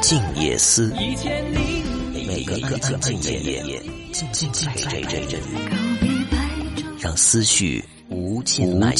[0.00, 0.92] 静夜思，
[2.26, 3.80] 每个安静的夜，
[4.12, 5.36] 静静在这里，
[6.98, 8.92] 让思绪无尽蔓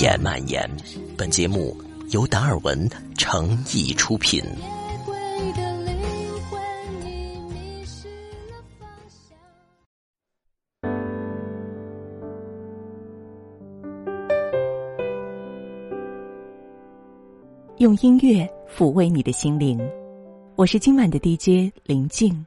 [0.00, 0.70] 延蔓延。
[1.16, 1.76] 本节目
[2.10, 2.88] 由达尔文
[3.18, 4.40] 诚意出品。
[17.78, 19.76] 用音乐抚慰你的心灵，
[20.54, 22.46] 我是今晚的 DJ 林静。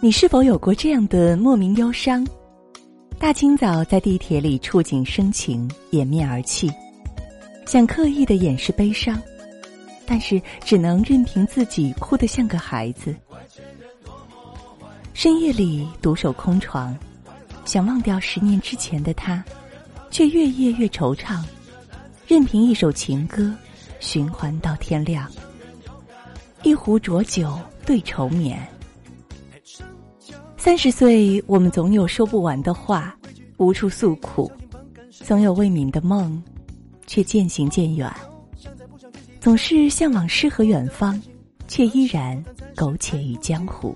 [0.00, 2.26] 你是否有过这样的莫名忧伤？
[3.20, 6.68] 大清早在地铁里触景生情，掩面而泣，
[7.64, 9.22] 想刻意的掩饰悲伤，
[10.04, 13.14] 但是只能任凭自己哭得像个孩子。
[15.14, 16.98] 深夜里独守空床，
[17.64, 19.44] 想忘掉十年之前的他，
[20.10, 21.40] 却越夜越惆怅。
[22.32, 23.54] 任凭一首情歌
[24.00, 25.30] 循环到天亮，
[26.62, 28.58] 一壶浊酒对愁眠。
[30.56, 33.14] 三十岁，我们总有说不完的话，
[33.58, 34.50] 无处诉苦；
[35.10, 36.42] 总有未泯的梦，
[37.06, 38.10] 却渐行渐远。
[39.38, 41.22] 总是向往诗和远方，
[41.68, 42.42] 却依然
[42.74, 43.94] 苟且于江湖。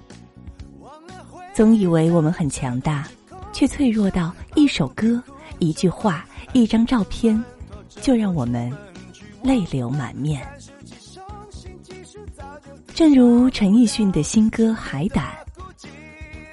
[1.55, 3.09] 总以为我们很强大，
[3.51, 5.23] 却脆弱到一首歌、
[5.59, 7.43] 一句话、一张照片。
[8.07, 8.73] 就让我们
[9.43, 10.41] 泪流满面。
[12.95, 15.35] 正如陈奕迅的新歌《海胆》，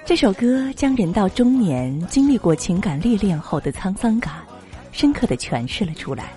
[0.04, 4.32] 这首歌将人到中年经历过情感历练后的沧桑感，
[4.90, 6.32] 深刻的诠释了出来。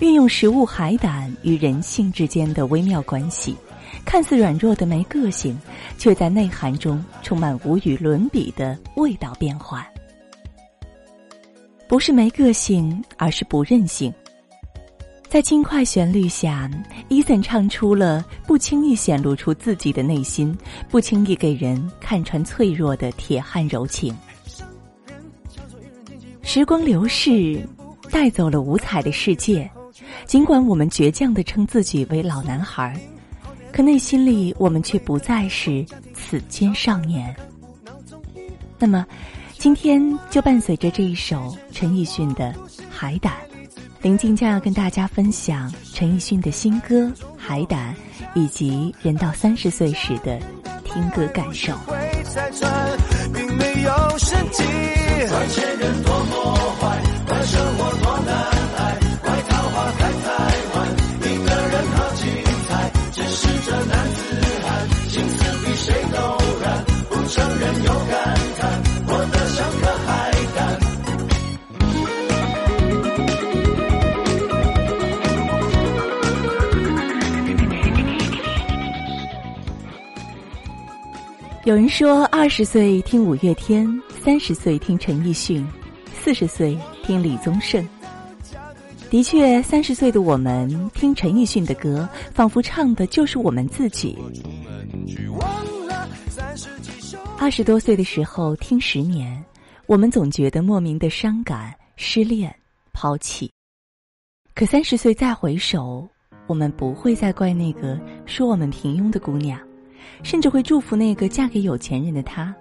[0.00, 3.54] 运用食物海胆与人性之间的微妙关系，
[4.04, 5.56] 看似软弱的没个性，
[5.96, 9.80] 却在内涵中充满无与伦比的味道变换。
[11.88, 14.12] 不是没个性，而是不任性。
[15.28, 16.70] 在轻快旋律下，
[17.08, 20.56] 伊森唱出了不轻易显露出自己的内心，
[20.88, 24.16] 不轻易给人看穿脆弱的铁汉柔情。
[26.42, 27.60] 时光流逝，
[28.10, 29.68] 带走了五彩的世界。
[30.24, 32.98] 尽管我们倔强的称自己为老男孩，
[33.72, 37.34] 可内心里我们却不再是此间少年。
[38.78, 39.06] 那么。
[39.66, 40.00] 今天
[40.30, 42.54] 就伴随着这一首陈奕迅的
[42.88, 43.32] 《海胆》，
[44.00, 47.06] 林静将要跟大家分享陈奕迅的新歌
[47.36, 47.92] 《海胆》，
[48.36, 50.38] 以及人到三十岁时的
[50.84, 51.72] 听歌感受。
[51.72, 51.90] 有
[55.80, 57.15] 人
[81.66, 85.66] 有人说，二十岁听五月天，三十岁听陈奕迅，
[86.14, 87.84] 四十岁听李宗盛。
[89.10, 94.16] 的确，三十岁的我们听陈奕迅的歌，仿佛唱的就是我们自己。
[97.36, 99.44] 二十多岁的时候听十年，
[99.86, 102.54] 我们总觉得莫名的伤感、失恋、
[102.92, 103.50] 抛弃。
[104.54, 106.08] 可三十岁再回首，
[106.46, 109.58] 我们不会再怪那个说我们平庸的姑娘。
[110.22, 112.54] 甚至会祝福那个嫁给有钱人的他，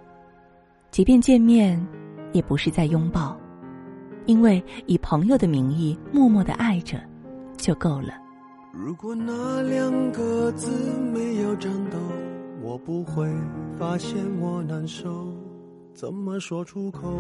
[0.92, 1.84] 即便见面，
[2.32, 3.38] 也不是在拥抱，
[4.26, 7.00] 因为以朋友的名义默默的爱着，
[7.58, 8.14] 就够了。
[8.74, 10.70] 如果那两个字
[11.14, 11.98] 没有颤抖，
[12.62, 13.26] 我不会
[13.78, 15.34] 发现我难受，
[15.94, 17.14] 怎么说出口，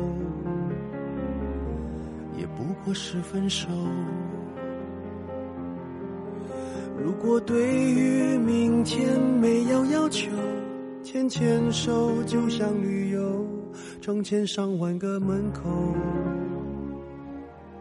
[2.37, 3.69] 也不过是分手。
[6.97, 10.31] 如果对于明天没有要求，
[11.03, 13.45] 牵牵手就像旅游，
[14.01, 15.61] 成千上万个门口，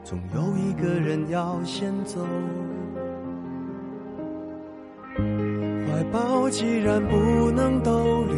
[0.03, 2.21] 总有一个人要先走。
[5.17, 8.35] 怀抱既然不能逗留，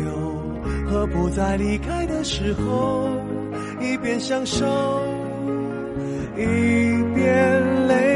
[0.87, 3.08] 何不在离开的时候，
[3.81, 4.67] 一边享受，
[6.37, 6.44] 一
[7.14, 8.15] 边泪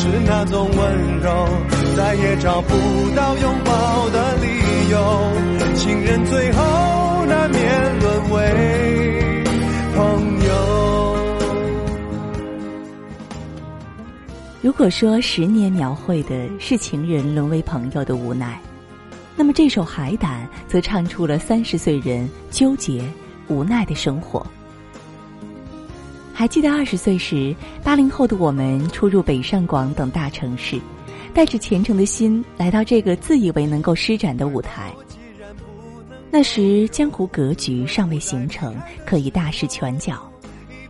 [0.00, 1.48] 是那种温柔，
[1.96, 2.68] 再也找不
[3.16, 4.46] 到拥抱的理
[4.90, 5.32] 由。
[5.74, 6.62] 情人最后
[7.26, 9.42] 难免沦为
[9.96, 11.16] 朋友。
[14.62, 18.56] 如果说十年描绘的是情人沦为朋友的无奈。
[19.34, 23.02] 那么这首《海胆》则唱出了三十岁人纠结、
[23.48, 24.46] 无奈的生活。
[26.38, 27.52] 还记得二十岁时，
[27.82, 30.80] 八零后的我们出入北上广等大城市，
[31.34, 34.92] 带着虔诚的心来到这个自以为能够施展的舞台。
[36.30, 38.72] 那时江湖格局尚未形成，
[39.04, 40.30] 可以大施拳脚，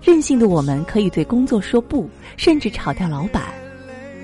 [0.02, 3.44] 任性的我们可以对工作说不，甚至炒掉老板。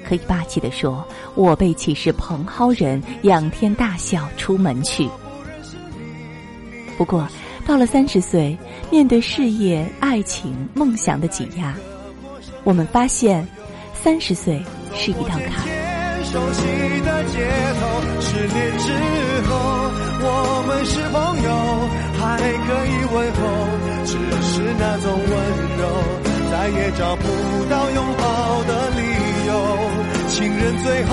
[0.06, 1.03] 可以霸气地说
[1.35, 5.09] ：“我辈岂是蓬蒿人，仰天大笑出门去。”
[6.99, 7.27] 不过，
[7.67, 8.57] 到了三十岁，
[8.91, 11.75] 面对事业、爱情、梦想的挤压，
[12.63, 13.47] 我们发现，
[13.95, 14.63] 三十岁
[14.95, 15.67] 是一道坎。
[16.25, 16.63] 熟悉
[17.05, 17.39] 的街
[17.81, 17.83] 头，
[18.21, 18.93] 十年之
[19.49, 19.55] 后，
[20.21, 20.29] 我
[20.67, 21.49] 们是朋友，
[22.19, 22.23] 还
[22.67, 23.41] 可以问候，
[24.05, 24.13] 只
[24.43, 25.33] 是那种温
[25.79, 25.83] 柔，
[26.51, 27.23] 再也找不
[27.71, 28.23] 到拥抱
[28.65, 29.01] 的理
[29.47, 29.53] 由。
[30.29, 31.13] 情人最后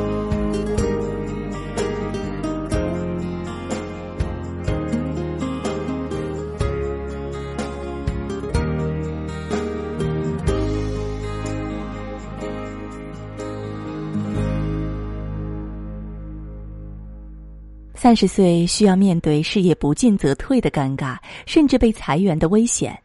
[18.01, 22.99] 三十岁需要面对事业不进则退的尴尬，甚至被裁员的危险。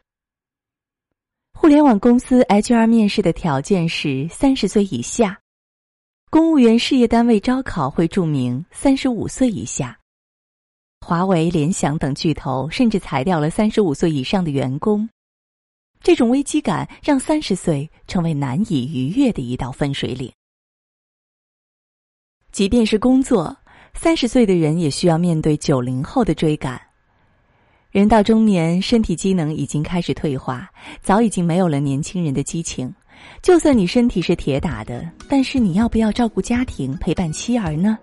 [1.52, 5.38] 互联网公司 HR 面试的条件是三十岁以下，
[6.30, 10.00] 公务员事业单位招考会注明三十五岁以下。
[11.02, 15.06] 华为、联想等巨头甚至裁掉了三十五岁以上的员工。
[16.00, 20.32] 这种危机感让三十岁成为难以逾越的一道分水岭。
[22.50, 23.54] 即便是工作。
[23.98, 26.80] 三十岁的人也需要面对九零后的追赶。
[27.90, 30.70] 人到中年，身体机能已经开始退化，
[31.00, 32.92] 早已经没有了年轻人的激情。
[33.42, 37.98] 就算你身体是铁打的，但是你要不要照顾家庭、陪伴妻儿呢？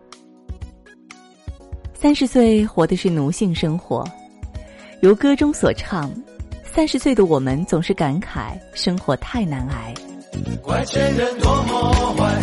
[1.94, 4.04] 三十岁活的是奴性生活，
[5.02, 6.12] 如歌中所唱
[6.66, 9.94] ：“三十岁的我们总是感慨生活太难挨。”
[10.64, 12.40] 怪前人多么坏，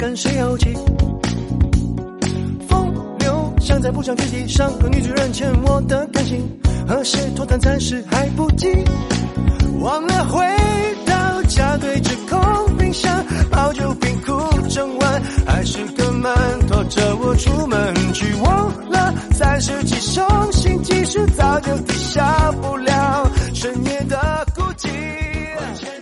[0.00, 0.74] 跟谁怄气？
[2.66, 6.42] 风流想在不想具体上和女主人欠我的感情，
[6.88, 8.66] 何时脱单暂时还不急。
[9.82, 10.42] 忘了回
[11.04, 16.32] 到家对着空冰箱，抱酒瓶哭整晚，还是个门
[16.66, 18.34] 拖着我出门去。
[18.40, 22.22] 忘了三十几首新技术早就抵消
[22.62, 24.88] 不了深夜的孤寂。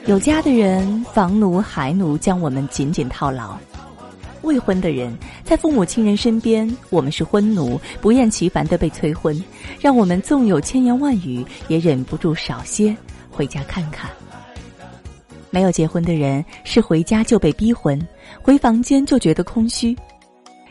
[0.07, 3.59] 有家的人，房奴、孩奴将我们紧紧套牢；
[4.49, 5.15] 未婚的人，
[5.45, 9.39] 在父母亲人身边，我们是婚奴，不厌其烦的被催婚，
[9.79, 12.97] 让我们纵有千言万语，也忍不住少些
[13.31, 14.11] 回家看看。
[15.51, 18.01] 没有结婚的人，是回家就被逼婚，
[18.41, 19.95] 回房间就觉得空虚，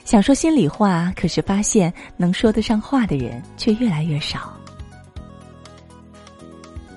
[0.03, 4.51] 想说心里话，可是发现能说得上话的人却越来越少。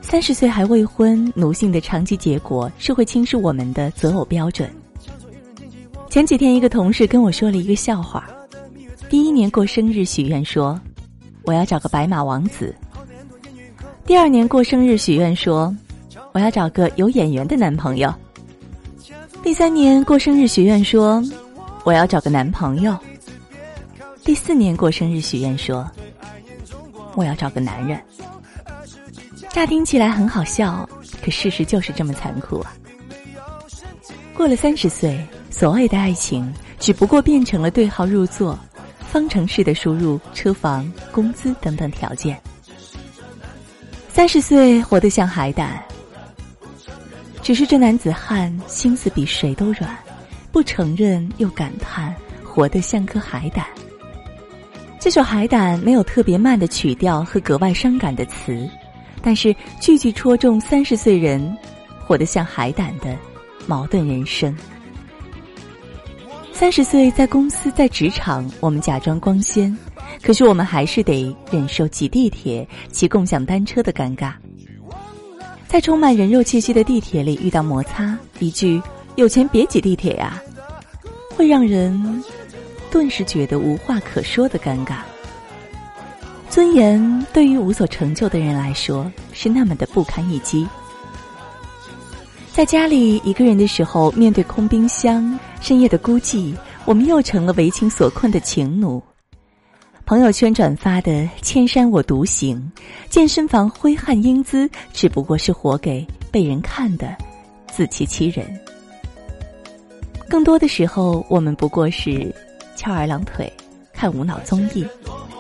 [0.01, 4.71] 三十岁还未婚，奴性的长期结果是会轻视我们的择偶标准。
[6.11, 8.29] 前几天，一个同事跟我说了一个笑话：
[9.09, 10.79] 第一年过生日许愿说，
[11.45, 12.75] 我要找个白马王子；
[14.05, 15.73] 第二年过生日许愿说，
[16.33, 18.11] 我要找个有眼缘的男朋友；
[19.41, 21.23] 第三年过生日许愿说，
[21.85, 22.93] 我要找个男朋友；
[24.25, 25.89] 第四年过生日许愿说，
[27.15, 27.97] 我要找个男人。
[29.51, 30.89] 乍听起来很好笑，
[31.23, 32.75] 可事实就是这么残酷啊！
[34.35, 38.59] 过了三十岁，所谓的爱情只不过变成了对号入座、
[39.01, 42.41] 方程式的输入车房、工资等等条件。
[44.09, 45.83] 三十岁活得像海胆，
[47.43, 49.97] 只是这男子汉心思比谁都软，
[50.51, 52.15] 不承认又感叹，
[52.45, 53.67] 活得像颗海胆。
[54.99, 58.69] 这首《海胆》没有特别慢的曲调和格外伤感的词，
[59.23, 61.57] 但是句句戳中三十岁人
[62.07, 63.17] 活得像海胆的
[63.67, 64.55] 矛盾人生。
[66.61, 69.75] 三十岁在公司在职场，我们假装光鲜，
[70.23, 74.35] 可是我们还是得忍受挤地铁、骑共享单车的尴尬。
[75.67, 78.79] 在充满人肉气息的地铁里遇到摩擦，一句
[79.17, 80.39] “有钱别挤地铁呀”，
[81.35, 82.23] 会让人
[82.91, 84.97] 顿时觉得无话可说的尴尬。
[86.51, 90.69] 尊严对于无所成就的人来说是那么的不堪一击。
[92.53, 96.55] 在家里一个人的时候，面对空冰箱、深夜的孤寂，
[96.85, 99.03] 我们又成了为情所困的情奴。
[100.05, 102.71] 朋友圈转发的“千山我独行”，
[103.09, 107.17] 健身房挥汗英姿，只不过是活给被人看的
[107.71, 108.45] 自欺欺人。
[110.29, 112.35] 更多的时候，我们不过是
[112.75, 113.51] 翘二郎腿，
[113.93, 114.85] 看无脑综艺，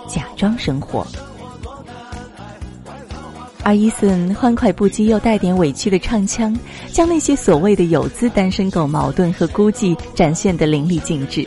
[0.08, 1.04] 假装生活。
[3.62, 6.56] 而伊森欢快不羁又带点委屈的唱腔，
[6.90, 11.46] 将那些所谓的有资单身狗矛盾和孤寂展现得淋漓尽致。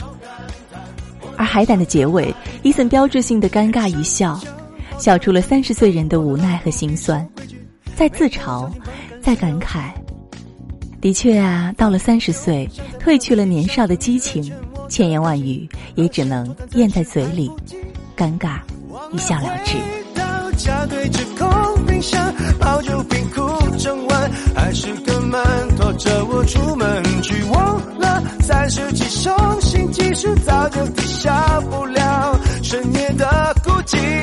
[1.35, 4.39] 而海胆的结尾，伊森标志性的尴尬一笑，
[4.99, 7.27] 笑出了三十岁人的无奈和心酸，
[7.95, 8.69] 在自嘲，
[9.19, 9.89] 在感慨。
[11.01, 12.69] 的确啊，到了三十岁，
[13.03, 14.53] 褪去了年少的激情，
[14.87, 17.51] 千言万语也只能咽在嘴里，
[18.15, 18.59] 尴尬，
[19.11, 20.02] 一笑了之。
[20.55, 23.41] 家对着空冰箱，抱酒冰库
[23.77, 25.41] 整晚，还是根本
[25.77, 27.43] 拖着我出门去。
[27.45, 31.31] 忘了三十几伤心，其实早就抵消
[31.69, 34.22] 不了深夜的孤寂。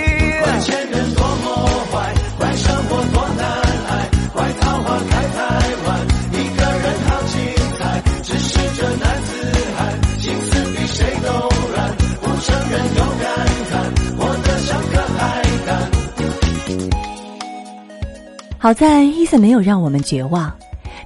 [18.71, 20.49] 好在伊森没有让我们绝望，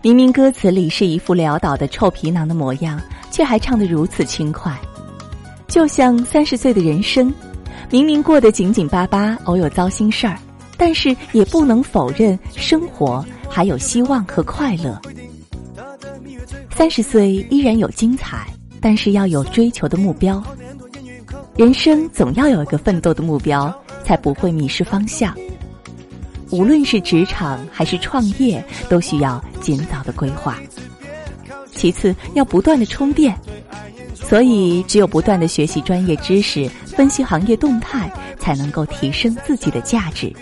[0.02, 4.78] 明明歌词里是一副潦倒的臭皮囊的模样，却还唱得如此轻快。
[5.66, 7.32] 就像三十岁的人生，
[7.90, 10.38] 明明过得紧紧巴巴，偶有糟心事儿，
[10.76, 15.00] 但是也不能否认生活还有希望和快乐。
[16.70, 18.46] 三十岁依然有精彩，
[18.78, 20.42] 但是要有追求的目标。
[21.56, 25.34] 人生总要有一个奋斗的目标，才不会迷失方向。
[26.54, 30.56] 无论是职场还是创业，都需要尽早的规划。
[31.74, 33.36] 其次，要不断的充电，
[34.14, 38.08] 所以只有不断的学习专业知识，分析行业动态，
[38.38, 40.32] 才能够提升自己的价值。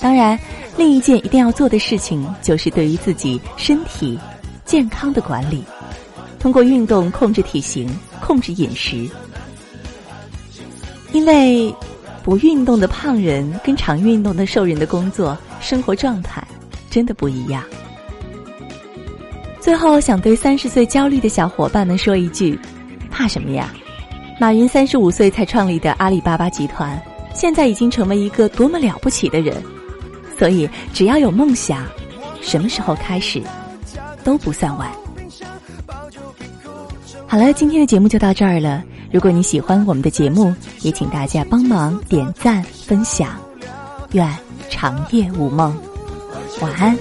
[0.00, 0.38] 当然，
[0.78, 4.18] 另一件一定要做的事情，就是对于自己身体
[4.64, 5.62] 健康的管理，
[6.38, 7.86] 通过运动控制体型，
[8.22, 9.06] 控制饮食，
[11.12, 11.74] 因为。
[12.26, 16.44] 不运动的胖人跟常运动的瘦人的工作生活状态
[16.90, 17.62] 真的不一样。
[19.60, 22.58] 最后想对三十岁焦虑的小伙伴们说一句：
[23.12, 23.72] 怕什么呀？
[24.40, 27.00] 马云三十五岁才创立的阿里巴巴集团，
[27.32, 29.62] 现在已经成为一个多么了不起的人。
[30.36, 31.84] 所以只要有梦想，
[32.42, 33.40] 什么时候开始
[34.24, 34.90] 都不算晚。
[37.28, 38.82] 好了，今天的节目就到这儿了。
[39.16, 43.30] 如果你喜欢我们的节目，也请大家帮忙点赞分享。
[44.12, 44.30] 愿
[44.68, 45.74] 长夜无梦，
[46.60, 46.94] 晚安。